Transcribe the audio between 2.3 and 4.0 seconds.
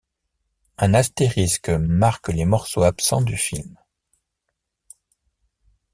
morceaux absents du film.